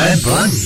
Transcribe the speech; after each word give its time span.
Jsme 0.00 0.16
blaní. 0.24 0.60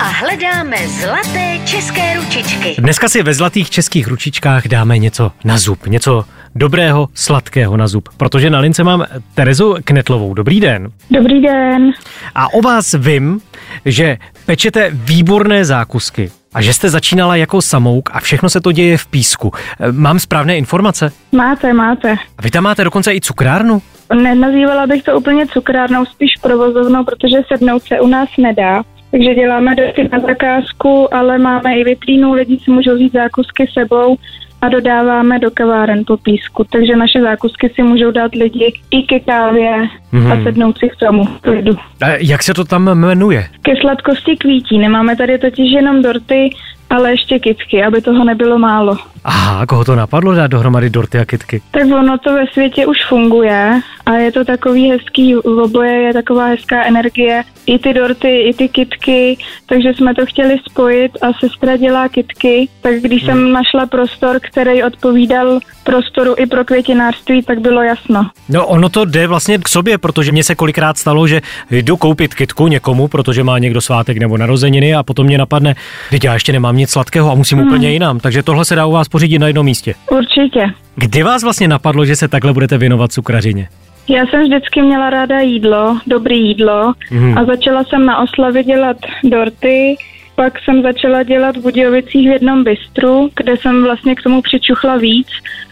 A 0.00 0.04
hledáme 0.04 0.76
zlaté 0.88 1.58
české 1.64 2.14
ručičky. 2.16 2.74
Dneska 2.78 3.08
si 3.08 3.22
ve 3.22 3.34
zlatých 3.34 3.70
českých 3.70 4.08
ručičkách 4.08 4.68
dáme 4.68 4.98
něco 4.98 5.32
na 5.44 5.58
zub, 5.58 5.86
něco 5.86 6.24
dobrého, 6.54 7.08
sladkého 7.14 7.76
na 7.76 7.88
zub, 7.88 8.08
protože 8.16 8.50
na 8.50 8.58
lince 8.58 8.84
mám 8.84 9.04
Terezu 9.34 9.76
Knetlovou. 9.84 10.34
Dobrý 10.34 10.60
den. 10.60 10.88
Dobrý 11.10 11.42
den. 11.42 11.90
A 12.34 12.52
o 12.54 12.62
vás 12.62 12.94
vím, 12.98 13.40
že 13.84 14.18
pečete 14.46 14.90
výborné 14.92 15.64
zákusky 15.64 16.30
a 16.54 16.62
že 16.62 16.74
jste 16.74 16.90
začínala 16.90 17.36
jako 17.36 17.62
samouk 17.62 18.10
a 18.12 18.20
všechno 18.20 18.50
se 18.50 18.60
to 18.60 18.72
děje 18.72 18.98
v 18.98 19.06
písku. 19.06 19.52
Mám 19.90 20.18
správné 20.18 20.56
informace? 20.56 21.12
Máte, 21.32 21.72
máte. 21.72 22.16
A 22.38 22.42
vy 22.42 22.50
tam 22.50 22.64
máte 22.64 22.84
dokonce 22.84 23.14
i 23.14 23.20
cukrárnu? 23.20 23.82
Nenazývala 24.14 24.86
bych 24.86 25.02
to 25.02 25.16
úplně 25.16 25.46
cukrárnou, 25.46 26.04
spíš 26.04 26.32
provozovnou, 26.42 27.04
protože 27.04 27.42
sednout 27.48 27.82
se 27.82 28.00
u 28.00 28.06
nás 28.06 28.28
nedá. 28.38 28.82
Takže 29.10 29.34
děláme 29.34 29.74
dorty 29.74 30.08
na 30.12 30.18
zakázku, 30.18 31.14
ale 31.14 31.38
máme 31.38 31.78
i 31.78 31.84
vitrínu, 31.84 32.32
lidi 32.32 32.58
si 32.58 32.70
můžou 32.70 32.94
vzít 32.94 33.12
zákusky 33.12 33.66
sebou 33.78 34.16
a 34.62 34.68
dodáváme 34.68 35.38
do 35.38 35.50
kaváren 35.50 36.02
po 36.06 36.16
písku. 36.16 36.64
Takže 36.72 36.96
naše 36.96 37.20
zákusky 37.20 37.70
si 37.74 37.82
můžou 37.82 38.10
dát 38.10 38.34
lidi 38.34 38.72
i 38.90 39.02
ke 39.02 39.20
kávě 39.20 39.88
mm-hmm. 40.12 40.32
a 40.32 40.44
sednout 40.44 40.78
si 40.78 40.88
k 40.88 40.96
tomu 40.96 41.26
klidu. 41.40 41.76
A 42.02 42.08
jak 42.08 42.42
se 42.42 42.54
to 42.54 42.64
tam 42.64 42.94
jmenuje? 42.94 43.44
Ke 43.62 43.76
sladkosti 43.80 44.36
kvítí. 44.36 44.78
Nemáme 44.78 45.16
tady 45.16 45.38
totiž 45.38 45.72
jenom 45.72 46.02
dorty, 46.02 46.50
ale 46.90 47.10
ještě 47.10 47.38
kitky, 47.38 47.84
aby 47.84 48.00
toho 48.00 48.24
nebylo 48.24 48.58
málo. 48.58 48.96
Aha, 49.24 49.66
koho 49.66 49.84
to 49.84 49.96
napadlo 49.96 50.34
dát 50.34 50.46
dohromady 50.46 50.90
dorty 50.90 51.18
a 51.18 51.24
kitky? 51.24 51.62
Tak 51.70 51.82
ono 51.84 52.18
to 52.18 52.34
ve 52.34 52.46
světě 52.46 52.86
už 52.86 52.96
funguje 53.08 53.80
a 54.06 54.12
je 54.12 54.32
to 54.32 54.44
takový 54.44 54.90
hezký, 54.90 55.34
v 55.34 55.62
oboje 55.64 55.92
je 55.92 56.12
taková 56.12 56.46
hezká 56.46 56.84
energie, 56.84 57.42
i 57.70 57.78
ty 57.78 57.94
dorty, 57.94 58.40
i 58.40 58.54
ty 58.54 58.68
kitky, 58.68 59.38
takže 59.66 59.94
jsme 59.94 60.14
to 60.14 60.26
chtěli 60.26 60.56
spojit 60.70 61.12
a 61.22 61.26
sestra 61.40 61.76
dělá 61.76 62.08
kitky, 62.08 62.68
tak 62.80 62.94
když 62.94 63.22
hmm. 63.22 63.30
jsem 63.30 63.52
našla 63.52 63.86
prostor, 63.86 64.38
který 64.42 64.82
odpovídal 64.82 65.60
prostoru 65.84 66.34
i 66.38 66.46
pro 66.46 66.64
květinářství, 66.64 67.42
tak 67.42 67.60
bylo 67.60 67.82
jasno. 67.82 68.30
No 68.48 68.66
ono 68.66 68.88
to 68.88 69.04
jde 69.04 69.26
vlastně 69.26 69.58
k 69.58 69.68
sobě, 69.68 69.98
protože 69.98 70.32
mně 70.32 70.44
se 70.44 70.54
kolikrát 70.54 70.98
stalo, 70.98 71.26
že 71.26 71.40
jdu 71.70 71.96
koupit 71.96 72.34
kitku 72.34 72.68
někomu, 72.68 73.08
protože 73.08 73.44
má 73.44 73.58
někdo 73.58 73.80
svátek 73.80 74.18
nebo 74.18 74.38
narozeniny 74.38 74.94
a 74.94 75.02
potom 75.02 75.26
mě 75.26 75.38
napadne, 75.38 75.74
teď 76.10 76.24
já 76.24 76.34
ještě 76.34 76.52
nemám 76.52 76.76
nic 76.76 76.90
sladkého 76.90 77.30
a 77.32 77.34
musím 77.34 77.58
hmm. 77.58 77.66
úplně 77.66 77.92
jinam, 77.92 78.20
takže 78.20 78.42
tohle 78.42 78.64
se 78.64 78.74
dá 78.74 78.86
u 78.86 78.92
vás 78.92 79.08
pořídit 79.08 79.38
na 79.38 79.46
jednom 79.46 79.66
místě. 79.66 79.94
Určitě. 80.10 80.72
Kdy 80.94 81.22
vás 81.22 81.42
vlastně 81.42 81.68
napadlo, 81.68 82.04
že 82.04 82.16
se 82.16 82.28
takhle 82.28 82.52
budete 82.52 82.78
věnovat 82.78 83.12
cukrařině? 83.12 83.68
Já 84.10 84.26
jsem 84.26 84.42
vždycky 84.42 84.82
měla 84.82 85.10
ráda 85.10 85.40
jídlo, 85.40 85.98
dobrý 86.06 86.48
jídlo 86.48 86.94
mm. 87.10 87.38
a 87.38 87.44
začala 87.44 87.84
jsem 87.84 88.06
na 88.06 88.18
oslavě 88.18 88.64
dělat 88.64 88.96
dorty, 89.24 89.96
pak 90.34 90.58
jsem 90.64 90.82
začala 90.82 91.22
dělat 91.22 91.56
v 91.56 91.62
Budějovicích 91.62 92.28
v 92.28 92.32
jednom 92.32 92.64
bistru, 92.64 93.30
kde 93.36 93.56
jsem 93.56 93.82
vlastně 93.84 94.14
k 94.14 94.22
tomu 94.22 94.42
přičuchla 94.42 94.96
víc. 94.96 95.28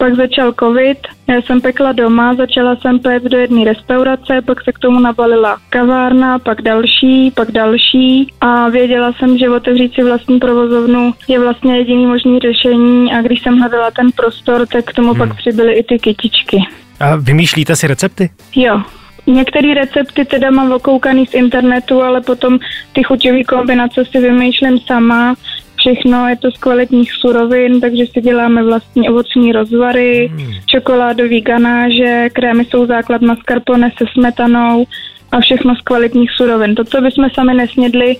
Pak 0.00 0.14
začal 0.14 0.52
covid, 0.60 0.98
já 1.28 1.42
jsem 1.42 1.60
pekla 1.60 1.92
doma, 1.92 2.34
začala 2.34 2.76
jsem 2.76 2.98
péct 2.98 3.24
do 3.24 3.38
jedné 3.38 3.64
restaurace, 3.64 4.42
pak 4.46 4.64
se 4.64 4.72
k 4.72 4.78
tomu 4.78 5.00
nabalila 5.00 5.58
kavárna, 5.70 6.38
pak 6.38 6.62
další, 6.62 7.30
pak 7.30 7.50
další 7.50 8.32
a 8.40 8.68
věděla 8.68 9.12
jsem, 9.12 9.38
že 9.38 9.50
otevřít 9.50 9.94
si 9.94 10.02
vlastní 10.02 10.38
provozovnu 10.38 11.12
je 11.28 11.40
vlastně 11.40 11.76
jediný 11.76 12.06
možný 12.06 12.38
řešení 12.38 13.12
a 13.12 13.22
když 13.22 13.42
jsem 13.42 13.58
hledala 13.58 13.90
ten 13.90 14.12
prostor, 14.12 14.66
tak 14.66 14.84
k 14.84 14.92
tomu 14.92 15.08
hmm. 15.08 15.18
pak 15.18 15.36
přibyly 15.36 15.72
i 15.72 15.82
ty 15.82 15.98
kytičky. 15.98 16.58
A 17.00 17.16
vymýšlíte 17.16 17.76
si 17.76 17.86
recepty? 17.86 18.30
Jo, 18.56 18.82
Některé 19.26 19.74
recepty 19.74 20.24
teda 20.24 20.50
mám 20.50 20.72
okoukaný 20.72 21.26
z 21.26 21.34
internetu, 21.34 22.02
ale 22.02 22.20
potom 22.20 22.58
ty 22.92 23.02
chuťové 23.02 23.44
kombinace 23.44 24.04
si 24.04 24.18
vymýšlím 24.18 24.78
sama. 24.78 25.34
Všechno 25.80 26.28
je 26.28 26.36
to 26.36 26.50
z 26.50 26.58
kvalitních 26.58 27.12
surovin, 27.12 27.80
takže 27.80 28.04
si 28.06 28.20
děláme 28.20 28.64
vlastní 28.64 29.08
ovocní 29.10 29.52
rozvary, 29.52 30.30
mm. 30.32 30.52
čokoládový 30.66 31.40
ganáže, 31.40 32.28
krémy 32.32 32.64
jsou 32.64 32.86
základ 32.86 33.22
mascarpone 33.22 33.90
se 33.98 34.04
smetanou 34.12 34.86
a 35.32 35.40
všechno 35.40 35.76
z 35.76 35.80
kvalitních 35.80 36.30
surovin. 36.30 36.74
To, 36.74 36.84
co 36.84 37.00
bychom 37.00 37.30
sami 37.34 37.54
nesnědli, 37.54 38.16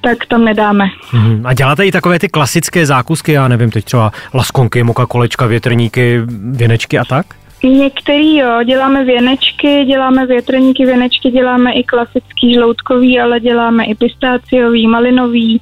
tak 0.00 0.26
tam 0.26 0.44
nedáme. 0.44 0.84
Mm. 1.12 1.46
A 1.46 1.54
děláte 1.54 1.86
i 1.86 1.92
takové 1.92 2.18
ty 2.18 2.28
klasické 2.28 2.86
zákusky, 2.86 3.32
já 3.32 3.48
nevím, 3.48 3.70
teď 3.70 3.84
třeba 3.84 4.12
laskonky, 4.34 4.82
moka 4.82 5.06
kolečka, 5.06 5.46
větrníky, 5.46 6.20
věnečky 6.52 6.98
a 6.98 7.04
tak? 7.04 7.26
Některý 7.62 8.36
jo, 8.36 8.62
děláme 8.64 9.04
věnečky, 9.04 9.84
děláme 9.84 10.26
větrníky, 10.26 10.86
věnečky, 10.86 11.30
děláme 11.30 11.72
i 11.72 11.84
klasický 11.84 12.54
žloutkový, 12.54 13.20
ale 13.20 13.40
děláme 13.40 13.84
i 13.84 13.94
pistáciový, 13.94 14.86
malinový, 14.86 15.60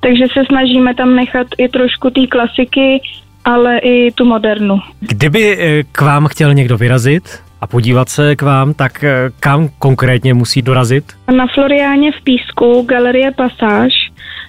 takže 0.00 0.24
se 0.32 0.44
snažíme 0.46 0.94
tam 0.94 1.14
nechat 1.14 1.46
i 1.58 1.68
trošku 1.68 2.10
té 2.10 2.26
klasiky, 2.26 3.00
ale 3.44 3.78
i 3.78 4.12
tu 4.12 4.24
modernu. 4.24 4.78
Kdyby 5.00 5.58
eh, 5.58 5.82
k 5.92 6.00
vám 6.00 6.26
chtěl 6.26 6.54
někdo 6.54 6.76
vyrazit 6.76 7.22
a 7.60 7.66
podívat 7.66 8.08
se 8.08 8.36
k 8.36 8.42
vám, 8.42 8.74
tak 8.74 9.04
eh, 9.04 9.30
kam 9.40 9.68
konkrétně 9.78 10.34
musí 10.34 10.62
dorazit? 10.62 11.04
Na 11.36 11.46
Floriáně 11.54 12.12
v 12.12 12.24
Písku, 12.24 12.82
Galerie 12.82 13.30
Pasáž, 13.30 13.92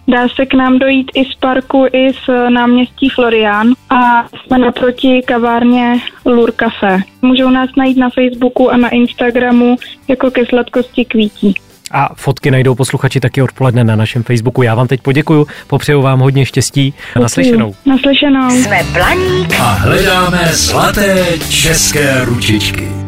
Dá 0.09 0.27
se 0.27 0.45
k 0.45 0.53
nám 0.53 0.79
dojít 0.79 1.11
i 1.15 1.25
z 1.25 1.35
parku, 1.35 1.85
i 1.93 2.13
z 2.13 2.49
náměstí 2.49 3.09
Florian 3.09 3.67
a 3.89 4.27
jsme 4.27 4.57
naproti 4.57 5.21
kavárně 5.27 5.99
Lur 6.27 6.51
Café. 6.51 6.99
Můžou 7.21 7.49
nás 7.49 7.69
najít 7.77 7.97
na 7.97 8.09
Facebooku 8.09 8.69
a 8.69 8.77
na 8.77 8.89
Instagramu 8.89 9.75
jako 10.07 10.31
ke 10.31 10.45
sladkosti 10.45 11.05
kvítí. 11.05 11.53
A 11.91 12.09
fotky 12.15 12.51
najdou 12.51 12.75
posluchači 12.75 13.19
taky 13.19 13.41
odpoledne 13.41 13.83
na 13.83 13.95
našem 13.95 14.23
Facebooku. 14.23 14.61
Já 14.61 14.75
vám 14.75 14.87
teď 14.87 15.01
poděkuju, 15.01 15.47
popřeju 15.67 16.01
vám 16.01 16.19
hodně 16.19 16.45
štěstí 16.45 16.93
a 17.15 17.19
naslyšenou. 17.19 17.75
Naslyšenou. 17.85 18.49
Jsme 18.49 18.83
Blaník 18.93 19.59
a 19.59 19.63
hledáme 19.63 20.49
zlaté 20.53 21.25
české 21.49 22.25
ručičky. 22.25 23.06